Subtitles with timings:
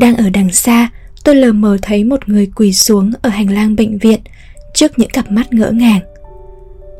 [0.00, 0.88] Đang ở đằng xa,
[1.24, 4.20] tôi lờ mờ thấy một người quỳ xuống ở hành lang bệnh viện
[4.74, 6.00] trước những cặp mắt ngỡ ngàng.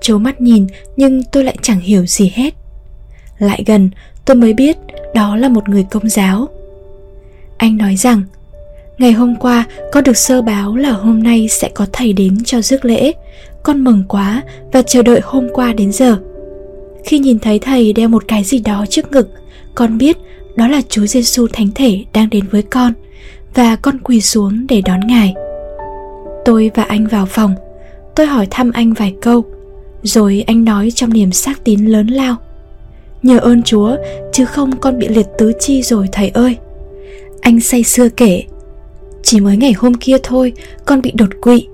[0.00, 2.54] Chố mắt nhìn nhưng tôi lại chẳng hiểu gì hết.
[3.38, 3.90] Lại gần,
[4.24, 4.76] tôi mới biết
[5.14, 6.48] đó là một người công giáo.
[7.56, 8.22] Anh nói rằng,
[8.98, 12.62] ngày hôm qua con được sơ báo là hôm nay sẽ có thầy đến cho
[12.62, 13.12] rước lễ.
[13.62, 16.16] Con mừng quá và chờ đợi hôm qua đến giờ.
[17.04, 19.28] Khi nhìn thấy thầy đeo một cái gì đó trước ngực,
[19.74, 20.16] con biết
[20.56, 22.92] đó là Chúa Giêsu Thánh Thể đang đến với con
[23.54, 25.34] và con quỳ xuống để đón Ngài.
[26.44, 27.54] Tôi và anh vào phòng,
[28.16, 29.44] tôi hỏi thăm anh vài câu,
[30.02, 32.36] rồi anh nói trong niềm xác tín lớn lao.
[33.22, 33.96] Nhờ ơn Chúa,
[34.32, 36.56] chứ không con bị liệt tứ chi rồi thầy ơi.
[37.40, 38.42] Anh say sưa kể,
[39.22, 40.52] chỉ mới ngày hôm kia thôi,
[40.84, 41.66] con bị đột quỵ.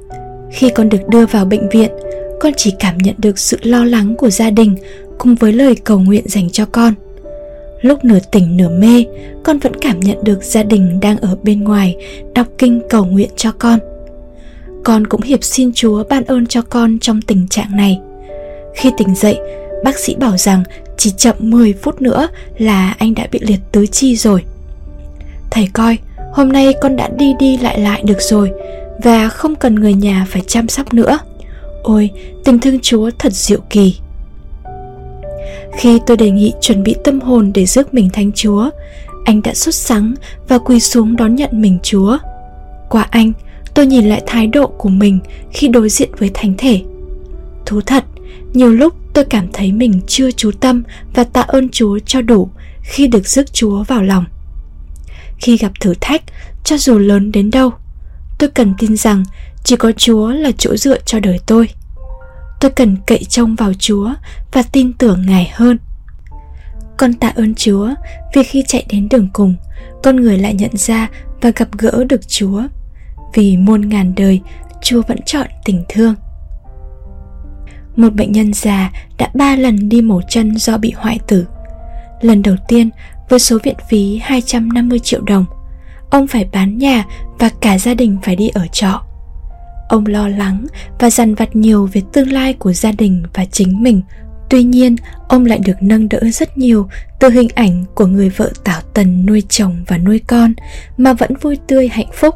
[0.52, 1.90] Khi con được đưa vào bệnh viện,
[2.40, 4.76] con chỉ cảm nhận được sự lo lắng của gia đình
[5.18, 6.94] cùng với lời cầu nguyện dành cho con–
[7.80, 9.04] lúc nửa tỉnh nửa mê,
[9.44, 11.96] con vẫn cảm nhận được gia đình đang ở bên ngoài,
[12.34, 13.78] đọc kinh cầu nguyện cho con.
[14.84, 18.00] Con cũng hiệp xin chúa ban ơn cho con trong tình trạng này.
[18.74, 19.38] Khi tỉnh dậy,
[19.84, 20.62] bác sĩ bảo rằng
[20.96, 22.28] chỉ chậm 10 phút nữa
[22.58, 24.44] là anh đã bị liệt tứ chi rồi.
[25.50, 25.98] Thầy coi,
[26.32, 28.50] hôm nay con đã đi đi lại lại được rồi
[29.04, 31.18] và không cần người nhà phải chăm sóc nữa.
[31.82, 32.10] Ôi,
[32.44, 33.96] tình thương chúa thật diệu kỳ
[35.78, 38.70] khi tôi đề nghị chuẩn bị tâm hồn để rước mình thánh Chúa,
[39.24, 40.14] anh đã xuất sắng
[40.48, 42.18] và quỳ xuống đón nhận mình Chúa.
[42.88, 43.32] Qua anh,
[43.74, 45.18] tôi nhìn lại thái độ của mình
[45.52, 46.80] khi đối diện với thánh thể.
[47.66, 48.04] Thú thật,
[48.52, 50.82] nhiều lúc tôi cảm thấy mình chưa chú tâm
[51.14, 52.48] và tạ ơn Chúa cho đủ
[52.82, 54.24] khi được rước Chúa vào lòng.
[55.38, 56.22] Khi gặp thử thách,
[56.64, 57.70] cho dù lớn đến đâu,
[58.38, 59.24] tôi cần tin rằng
[59.64, 61.68] chỉ có Chúa là chỗ dựa cho đời tôi
[62.60, 64.10] tôi cần cậy trông vào Chúa
[64.52, 65.78] và tin tưởng Ngài hơn.
[66.96, 67.90] Con tạ ơn Chúa
[68.34, 69.54] vì khi chạy đến đường cùng,
[70.02, 71.08] con người lại nhận ra
[71.40, 72.62] và gặp gỡ được Chúa.
[73.34, 74.40] Vì muôn ngàn đời,
[74.82, 76.14] Chúa vẫn chọn tình thương.
[77.96, 81.46] Một bệnh nhân già đã ba lần đi mổ chân do bị hoại tử.
[82.20, 82.90] Lần đầu tiên
[83.28, 85.44] với số viện phí 250 triệu đồng,
[86.10, 87.04] ông phải bán nhà
[87.38, 89.05] và cả gia đình phải đi ở trọ
[89.88, 90.66] ông lo lắng
[90.98, 94.02] và dằn vặt nhiều về tương lai của gia đình và chính mình.
[94.50, 94.96] Tuy nhiên,
[95.28, 96.88] ông lại được nâng đỡ rất nhiều
[97.20, 100.54] từ hình ảnh của người vợ tảo tần nuôi chồng và nuôi con
[100.96, 102.34] mà vẫn vui tươi hạnh phúc.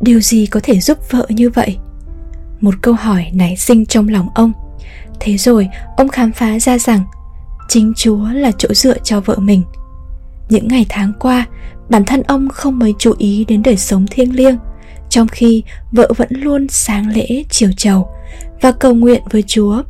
[0.00, 1.76] Điều gì có thể giúp vợ như vậy?
[2.60, 4.52] Một câu hỏi nảy sinh trong lòng ông.
[5.20, 7.00] Thế rồi, ông khám phá ra rằng
[7.68, 9.62] chính chúa là chỗ dựa cho vợ mình.
[10.48, 11.46] Những ngày tháng qua,
[11.90, 14.58] bản thân ông không mấy chú ý đến đời sống thiêng liêng
[15.16, 18.08] trong khi vợ vẫn luôn sáng lễ chiều chầu
[18.60, 19.82] và cầu nguyện với Chúa.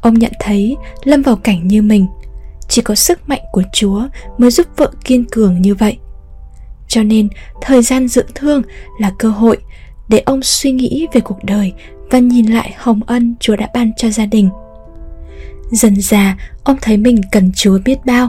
[0.00, 2.06] Ông nhận thấy lâm vào cảnh như mình,
[2.68, 4.02] chỉ có sức mạnh của Chúa
[4.38, 5.96] mới giúp vợ kiên cường như vậy.
[6.88, 7.28] Cho nên,
[7.62, 8.62] thời gian dưỡng thương
[9.00, 9.58] là cơ hội
[10.08, 11.72] để ông suy nghĩ về cuộc đời
[12.10, 14.50] và nhìn lại hồng ân Chúa đã ban cho gia đình.
[15.70, 18.28] Dần già, ông thấy mình cần Chúa biết bao.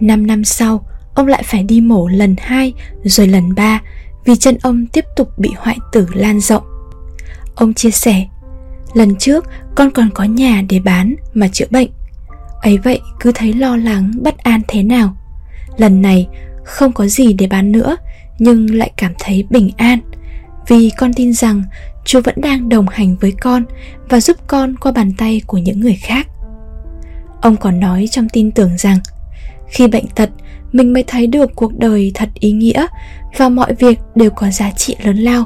[0.00, 2.72] Năm năm sau, ông lại phải đi mổ lần hai
[3.04, 3.80] rồi lần ba
[4.24, 6.64] vì chân ông tiếp tục bị hoại tử lan rộng.
[7.54, 8.26] Ông chia sẻ,
[8.94, 9.44] lần trước
[9.74, 11.90] con còn có nhà để bán mà chữa bệnh.
[12.62, 15.16] Ấy vậy cứ thấy lo lắng, bất an thế nào.
[15.76, 16.28] Lần này
[16.64, 17.96] không có gì để bán nữa
[18.38, 19.98] nhưng lại cảm thấy bình an
[20.68, 21.62] vì con tin rằng
[22.04, 23.64] Chúa vẫn đang đồng hành với con
[24.08, 26.26] và giúp con qua bàn tay của những người khác.
[27.40, 28.98] Ông còn nói trong tin tưởng rằng
[29.68, 30.30] khi bệnh tật
[30.72, 32.86] mình mới thấy được cuộc đời thật ý nghĩa
[33.36, 35.44] và mọi việc đều có giá trị lớn lao.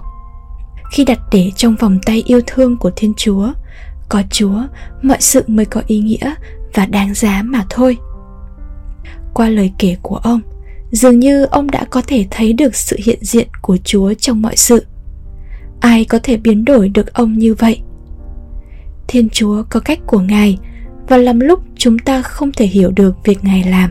[0.93, 3.53] Khi đặt để trong vòng tay yêu thương của thiên chúa,
[4.09, 4.63] có chúa,
[5.03, 6.35] mọi sự mới có ý nghĩa
[6.75, 7.97] và đáng giá mà thôi.
[9.35, 10.41] Qua lời kể của ông,
[10.91, 14.57] dường như ông đã có thể thấy được sự hiện diện của chúa trong mọi
[14.57, 14.87] sự.
[15.81, 17.81] Ai có thể biến đổi được ông như vậy?
[19.09, 20.59] Thiên chúa có cách của ngài
[21.09, 23.91] và lắm lúc chúng ta không thể hiểu được việc ngài làm.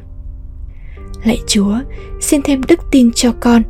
[1.23, 1.75] Lạy Chúa,
[2.21, 3.61] xin thêm đức tin cho con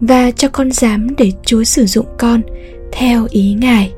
[0.00, 2.42] và cho con dám để Chúa sử dụng con
[2.92, 3.92] theo ý Ngài.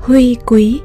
[0.00, 0.80] Huy Quý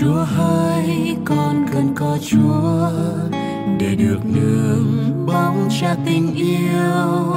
[0.00, 2.90] Chúa hỡi con cần có Chúa
[3.78, 7.34] để được nương bóng cha tình yêu.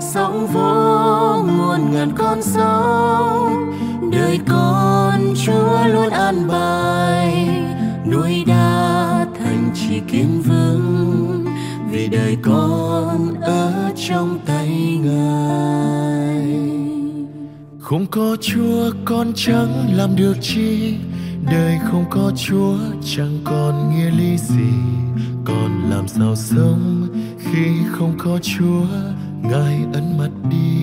[0.00, 3.72] Sóng vô muôn ngàn con sóng
[4.12, 7.48] đời con Chúa luôn an bài.
[8.10, 11.44] Núi đá thành chỉ kiên vững,
[11.90, 16.62] vì đời con ở trong tay ngài.
[17.80, 20.94] Không có chúa, con chẳng làm được chi
[21.50, 24.72] đời không có chúa, chẳng còn nghĩa lý gì.
[25.44, 27.08] Còn làm sao sống
[27.38, 28.86] khi không có chúa?
[29.42, 30.82] Ngài ấn mặt đi.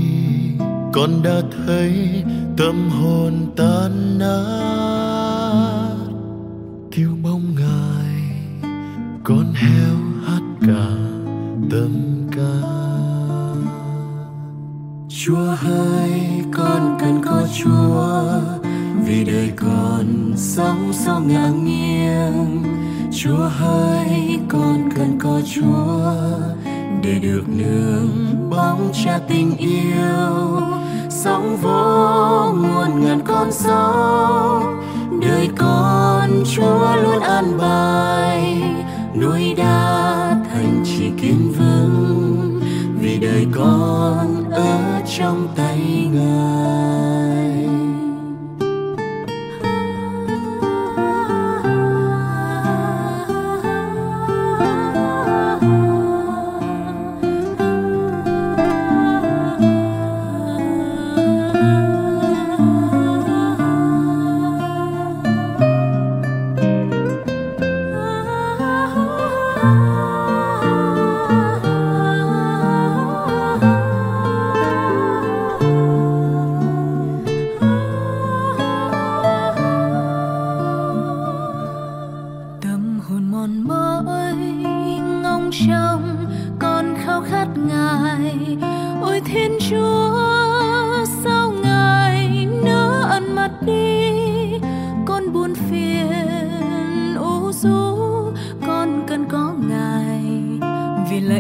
[0.94, 2.24] Con đã thấy
[2.58, 5.96] tâm hồn tan nát.
[6.92, 8.22] Thiếu bóng ngài,
[9.24, 9.96] con heo
[10.26, 10.88] hát cả
[11.72, 11.92] tâm
[12.32, 12.54] ca.
[15.10, 15.89] Chúa hỡi
[21.27, 22.63] ngang sao nghiêng
[23.12, 26.13] chúa hỡi con cần có chúa
[27.04, 28.10] để được nương
[28.50, 30.62] bóng cha tình yêu.
[31.10, 34.81] Sóng vô muôn ngàn con sóng
[35.21, 38.62] đời con chúa luôn an bài.
[39.21, 42.60] Núi đá thành chỉ kiên vững
[43.01, 45.69] vì đời con ở trong tay.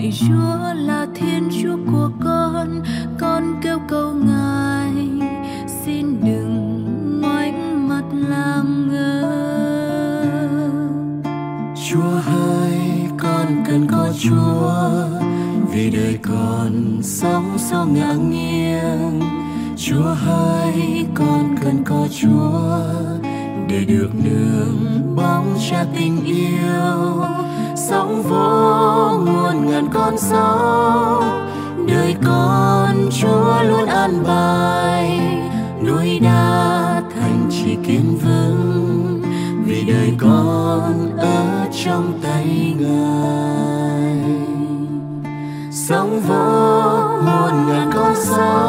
[0.09, 2.81] Vì chúa là thiên chúa của con
[3.19, 4.93] con kêu cầu ngài,
[5.85, 6.85] xin đừng
[7.21, 9.21] ngoảnh mặt làm ngơ.
[11.89, 12.79] Chúa ơi,
[13.17, 14.81] con cần có Chúa,
[15.71, 19.21] vì đời con sống sao ngã nghiêng
[19.77, 22.79] Chúa ơi, con cần có Chúa,
[23.67, 27.38] để được nương bóng cha tình yêu
[29.93, 31.47] con sóng
[31.87, 35.19] đời con Chúa luôn an bài.
[35.87, 39.21] Núi đá thành chỉ kiên vững,
[39.65, 44.17] vì đời con ở trong tay ngài.
[45.71, 48.68] Sống vô muôn ngàn con sóng